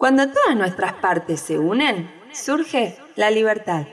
[0.00, 3.86] Cuando todas nuestras partes se unen, surge la libertad.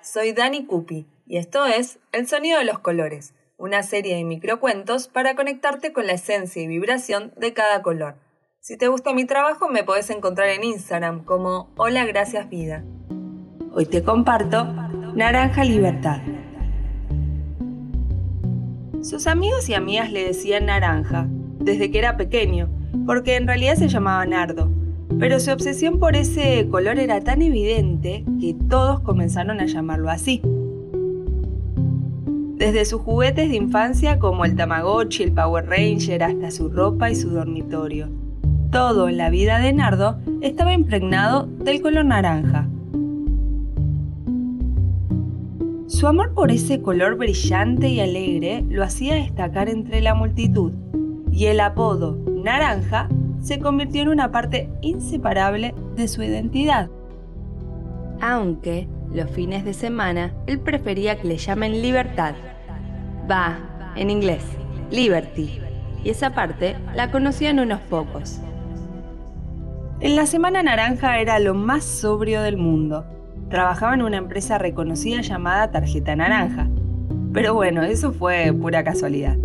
[0.00, 5.06] Soy Dani Cupi y esto es El Sonido de los Colores, una serie de microcuentos
[5.06, 8.14] para conectarte con la esencia y vibración de cada color.
[8.60, 12.82] Si te gusta mi trabajo me podés encontrar en Instagram como Hola Gracias Vida.
[13.74, 14.64] Hoy te comparto
[15.14, 16.22] Naranja Libertad.
[19.02, 22.70] Sus amigos y amigas le decían naranja desde que era pequeño,
[23.04, 24.77] porque en realidad se llamaba Nardo
[25.18, 30.40] pero su obsesión por ese color era tan evidente que todos comenzaron a llamarlo así.
[32.56, 37.14] Desde sus juguetes de infancia como el Tamagotchi, el Power Ranger, hasta su ropa y
[37.14, 38.08] su dormitorio.
[38.70, 42.68] Todo en la vida de Nardo estaba impregnado del color naranja.
[45.86, 50.72] Su amor por ese color brillante y alegre lo hacía destacar entre la multitud,
[51.32, 53.08] y el apodo naranja
[53.40, 56.88] se convirtió en una parte inseparable de su identidad.
[58.20, 62.34] Aunque los fines de semana él prefería que le llamen libertad.
[63.30, 64.42] Va, en inglés,
[64.90, 65.60] liberty.
[66.04, 68.40] Y esa parte la conocían unos pocos.
[70.00, 73.04] En la Semana Naranja era lo más sobrio del mundo.
[73.50, 76.68] Trabajaba en una empresa reconocida llamada Tarjeta Naranja.
[77.32, 79.36] Pero bueno, eso fue pura casualidad.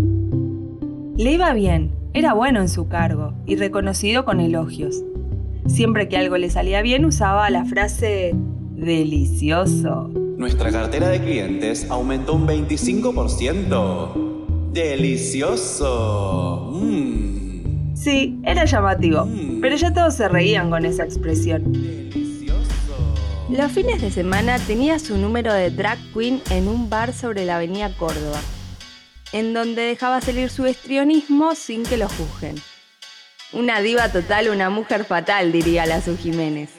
[1.18, 5.04] Le iba bien, era bueno en su cargo y reconocido con elogios.
[5.68, 8.36] Siempre que algo le salía bien usaba la frase
[8.76, 10.12] delicioso.
[10.38, 14.72] Nuestra cartera de clientes aumentó un 25%.
[14.74, 16.72] Delicioso.
[16.74, 17.96] Mm.
[17.96, 19.62] Sí, era llamativo, mm.
[19.62, 21.64] pero ya todos se reían con esa expresión.
[23.50, 27.56] Los fines de semana tenía su número de drag queen en un bar sobre la
[27.58, 28.40] avenida Córdoba
[29.34, 32.56] en donde dejaba salir su estrionismo sin que lo juzguen.
[33.52, 36.70] Una diva total, una mujer fatal, diría la Su Jiménez.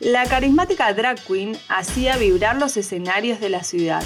[0.00, 4.02] La carismática drag queen hacía vibrar los escenarios de la ciudad.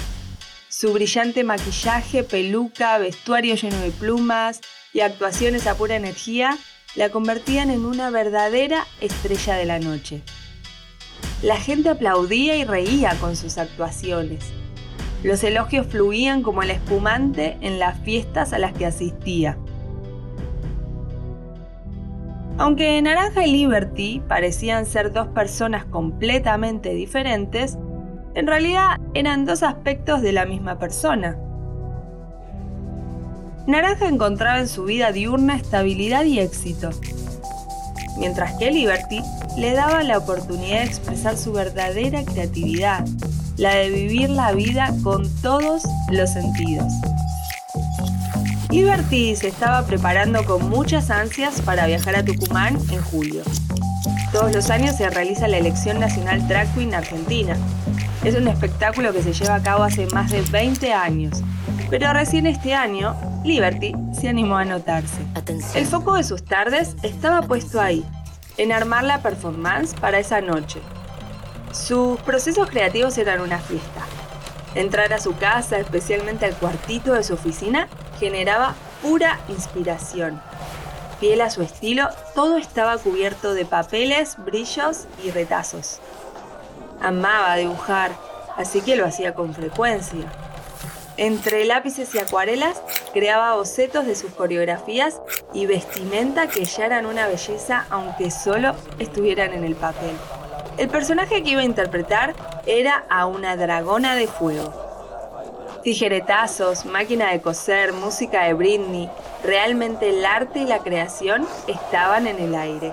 [0.68, 4.60] Su brillante maquillaje, peluca, vestuario lleno de plumas
[4.92, 6.58] y actuaciones a pura energía
[6.94, 10.22] la convertían en una verdadera estrella de la noche.
[11.42, 14.44] La gente aplaudía y reía con sus actuaciones.
[15.22, 19.56] Los elogios fluían como el espumante en las fiestas a las que asistía.
[22.56, 27.78] Aunque Naranja y Liberty parecían ser dos personas completamente diferentes,
[28.34, 31.36] en realidad eran dos aspectos de la misma persona.
[33.66, 36.90] Naranja encontraba en su vida diurna estabilidad y éxito,
[38.18, 39.20] mientras que Liberty
[39.56, 43.04] le daba la oportunidad de expresar su verdadera creatividad,
[43.58, 46.92] la de vivir la vida con todos los sentidos.
[48.70, 53.42] Liberty se estaba preparando con muchas ansias para viajar a Tucumán en julio.
[54.32, 57.56] Todos los años se realiza la elección nacional Drag Queen Argentina.
[58.24, 61.42] Es un espectáculo que se lleva a cabo hace más de 20 años,
[61.90, 65.18] pero recién este año Liberty se animó a anotarse.
[65.74, 68.04] El foco de sus tardes estaba puesto ahí,
[68.56, 70.80] en armar la performance para esa noche,
[71.72, 74.02] sus procesos creativos eran una fiesta.
[74.74, 80.40] Entrar a su casa, especialmente al cuartito de su oficina, generaba pura inspiración.
[81.20, 85.98] Fiel a su estilo, todo estaba cubierto de papeles, brillos y retazos.
[87.00, 88.12] Amaba dibujar,
[88.56, 90.30] así que lo hacía con frecuencia.
[91.16, 92.80] Entre lápices y acuarelas,
[93.12, 95.20] creaba bocetos de sus coreografías
[95.52, 100.14] y vestimenta que ya eran una belleza aunque solo estuvieran en el papel.
[100.78, 104.72] El personaje que iba a interpretar era a una dragona de fuego.
[105.82, 109.10] Tijeretazos, máquina de coser, música de Britney,
[109.42, 112.92] realmente el arte y la creación estaban en el aire.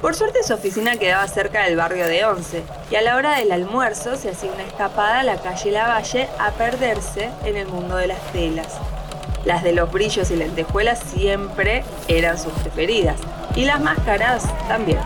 [0.00, 3.52] Por suerte su oficina quedaba cerca del barrio de Once y a la hora del
[3.52, 8.06] almuerzo se hacía una escapada a la calle Lavalle a perderse en el mundo de
[8.06, 8.78] las telas.
[9.44, 13.20] Las de los brillos y lentejuelas siempre eran sus preferidas
[13.54, 14.98] y las máscaras también.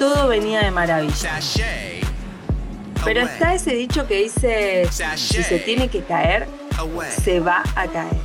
[0.00, 1.38] Todo venía de maravilla.
[3.04, 6.48] Pero está ese dicho que dice, si se tiene que caer,
[7.22, 8.16] se va a caer.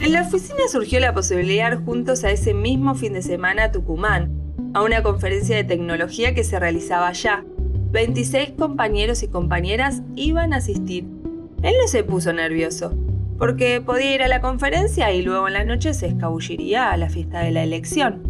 [0.00, 3.64] En la oficina surgió la posibilidad de ir juntos a ese mismo fin de semana
[3.64, 4.32] a Tucumán,
[4.74, 7.44] a una conferencia de tecnología que se realizaba allá.
[7.92, 11.04] 26 compañeros y compañeras iban a asistir.
[11.62, 12.92] Él no se puso nervioso.
[13.38, 17.08] Porque podía ir a la conferencia y luego en la noche se escabulliría a la
[17.08, 18.22] fiesta de la elección.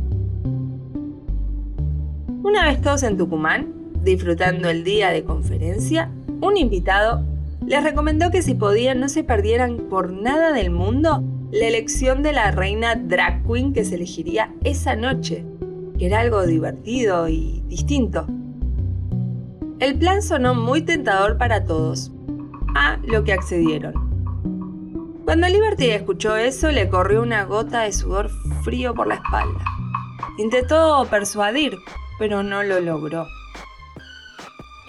[2.42, 6.10] Una vez todos en Tucumán, disfrutando el día de conferencia,
[6.40, 7.24] un invitado
[7.66, 12.32] les recomendó que si podían no se perdieran por nada del mundo la elección de
[12.32, 15.44] la reina drag queen que se elegiría esa noche,
[15.98, 18.26] que era algo divertido y distinto.
[19.78, 22.12] El plan sonó muy tentador para todos,
[22.74, 24.05] a lo que accedieron.
[25.26, 28.30] Cuando Liberty escuchó eso, le corrió una gota de sudor
[28.64, 29.62] frío por la espalda.
[30.38, 31.76] Intentó persuadir,
[32.18, 33.28] pero no lo logró.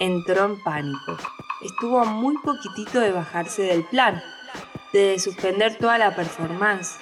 [0.00, 1.18] Entró en pánico
[1.62, 4.22] estuvo muy poquitito de bajarse del plan,
[4.92, 6.98] de suspender toda la performance.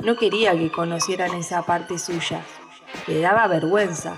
[0.00, 2.42] No quería que conocieran esa parte suya.
[3.06, 4.14] Le daba vergüenza.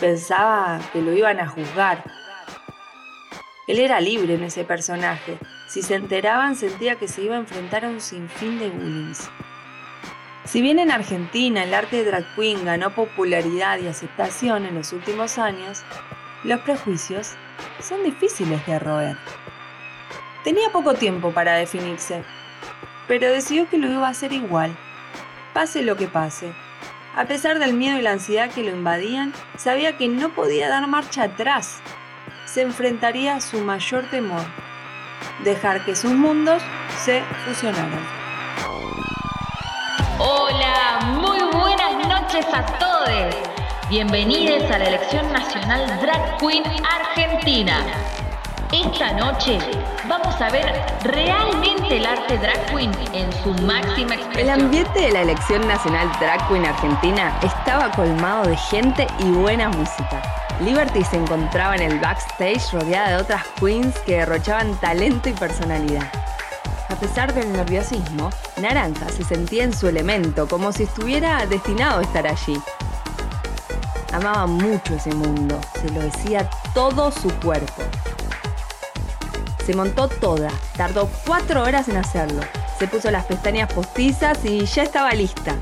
[0.00, 2.04] Pensaba que lo iban a juzgar.
[3.66, 5.38] Él era libre en ese personaje.
[5.66, 9.14] Si se enteraban sentía que se iba a enfrentar a un sinfín de bullying.
[10.44, 14.92] Si bien en Argentina el arte de drag queen ganó popularidad y aceptación en los
[14.92, 15.82] últimos años,
[16.44, 17.32] los prejuicios
[17.80, 19.16] son difíciles de roer.
[20.44, 22.22] Tenía poco tiempo para definirse,
[23.08, 24.76] pero decidió que lo iba a hacer igual,
[25.54, 26.52] pase lo que pase.
[27.16, 30.86] A pesar del miedo y la ansiedad que lo invadían, sabía que no podía dar
[30.86, 31.80] marcha atrás.
[32.44, 34.44] Se enfrentaría a su mayor temor,
[35.42, 36.62] dejar que sus mundos
[37.04, 38.06] se fusionaran.
[40.18, 43.34] Hola, muy buenas noches a todos.
[43.88, 47.84] Bienvenidos a la elección nacional Drag Queen Argentina.
[48.72, 49.58] Esta noche
[50.08, 50.66] vamos a ver
[51.04, 54.48] realmente el arte drag queen en su máxima expresión.
[54.48, 59.68] El ambiente de la elección nacional Drag Queen Argentina estaba colmado de gente y buena
[59.68, 60.43] música.
[60.60, 66.10] Liberty se encontraba en el backstage rodeada de otras queens que derrochaban talento y personalidad.
[66.88, 68.30] A pesar del nerviosismo,
[68.60, 72.60] Naranja se sentía en su elemento, como si estuviera destinado a estar allí.
[74.12, 77.82] Amaba mucho ese mundo, se lo decía todo su cuerpo.
[79.66, 82.42] Se montó toda, tardó cuatro horas en hacerlo.
[82.78, 85.56] Se puso las pestañas postizas y ya estaba lista.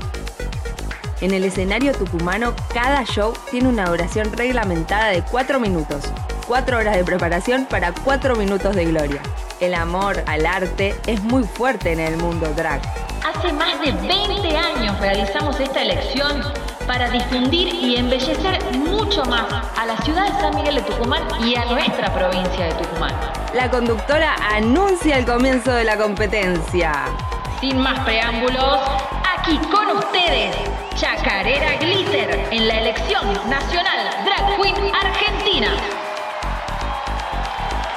[1.23, 6.03] En el escenario tucumano, cada show tiene una duración reglamentada de cuatro minutos.
[6.49, 9.21] Cuatro horas de preparación para cuatro minutos de gloria.
[9.61, 12.81] El amor al arte es muy fuerte en el mundo drag.
[13.25, 16.43] Hace más de 20 años realizamos esta elección
[16.85, 19.45] para difundir y embellecer mucho más
[19.77, 23.13] a la ciudad de San Miguel de Tucumán y a nuestra provincia de Tucumán.
[23.53, 26.91] La conductora anuncia el comienzo de la competencia.
[27.61, 28.79] Sin más preámbulos,
[29.43, 30.55] aquí con ustedes,
[30.95, 35.67] Chacarera Glitter en la elección nacional Drag Queen Argentina.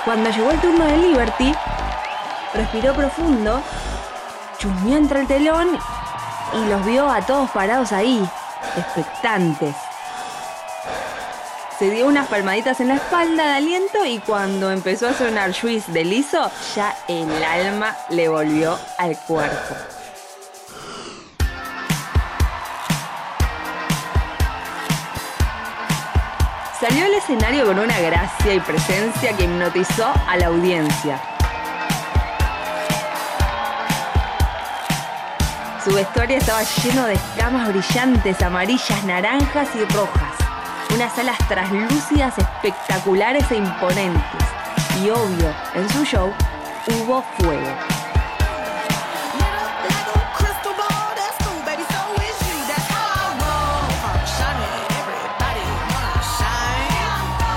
[0.04, 1.54] Cuando llegó el turno de Liberty,
[2.52, 3.62] respiró profundo,
[4.58, 5.78] chusmeó entre el telón
[6.52, 8.28] y los vio a todos parados ahí,
[8.76, 9.76] expectantes.
[11.78, 15.92] Se dio unas palmaditas en la espalda de aliento y cuando empezó a sonar Juice
[15.92, 19.95] de liso, ya el alma le volvió al cuerpo.
[26.80, 31.18] Salió al escenario con una gracia y presencia que hipnotizó a la audiencia.
[35.82, 40.34] Su vestuario estaba lleno de escamas brillantes, amarillas, naranjas y rojas.
[40.94, 44.42] Unas alas traslúcidas espectaculares e imponentes.
[45.02, 46.30] Y obvio, en su show
[46.88, 47.95] hubo fuego.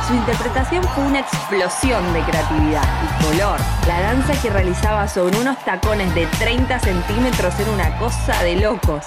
[0.10, 3.60] Su interpretación fue una explosión de creatividad y color.
[3.88, 9.06] La danza que realizaba sobre unos tacones de 30 centímetros era una cosa de locos.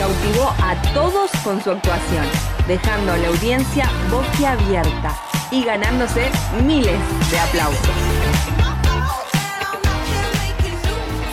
[0.00, 2.26] Cautivó a todos con su actuación,
[2.66, 5.16] dejando a la audiencia boquiabierta
[5.52, 6.32] y ganándose
[6.64, 6.98] miles
[7.30, 7.90] de aplausos.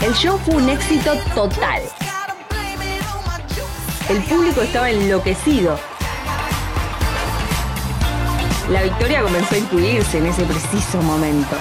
[0.04, 1.82] El show fue un éxito total.
[4.10, 5.80] El público estaba enloquecido
[8.70, 11.56] la victoria comenzó a incluirse en ese preciso momento.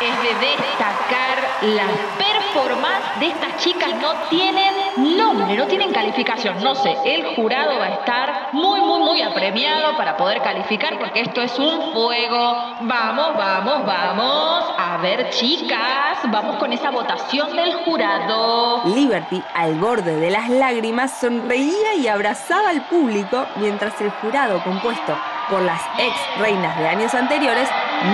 [0.00, 3.94] Es de destacar las performances de estas chicas.
[4.00, 4.74] No tienen
[5.16, 6.62] nombre, no tienen calificación.
[6.62, 11.20] No sé, el jurado va a estar muy, muy, muy apremiado para poder calificar porque
[11.20, 12.74] esto es un fuego.
[12.80, 14.64] Vamos, vamos, vamos.
[14.78, 18.82] A ver, chicas, vamos con esa votación del jurado.
[18.84, 25.16] Liberty, al borde de las lágrimas, sonreía y abrazaba al público mientras el jurado compuesto
[25.48, 27.68] por las ex reinas de años anteriores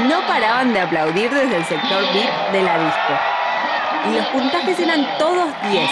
[0.09, 3.13] No paraban de aplaudir desde el sector VIP de la disco.
[4.11, 5.91] Y los puntajes eran todos 10.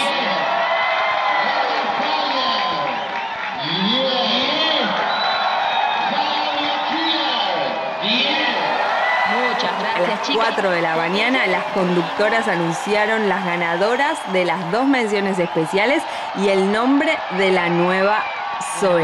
[9.31, 10.47] Muchas A las chicas.
[10.49, 16.03] 4 de la mañana las conductoras anunciaron las ganadoras de las dos menciones especiales
[16.37, 18.23] y el nombre de la nueva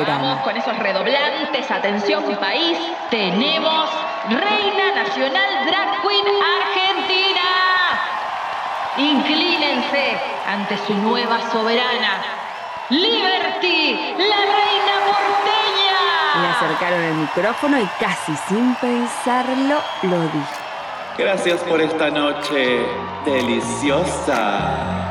[0.06, 1.70] Vamos con esos redoblantes.
[1.72, 2.78] Atención, país.
[3.10, 3.90] Tenemos
[4.30, 6.26] Reina Nacional Drag Queen
[6.62, 7.42] Argentina.
[8.98, 12.22] Inclínense ante su nueva soberana.
[12.90, 16.52] Liberty, la reina Le porteña.
[16.52, 20.68] acercaron el micrófono y casi sin pensarlo lo dijo.
[21.18, 22.86] Gracias por esta noche
[23.26, 25.07] deliciosa.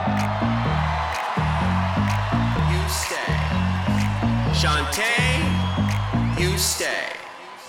[4.67, 7.13] Shantae, you stay.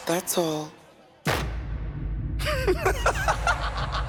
[0.07, 0.71] That's all.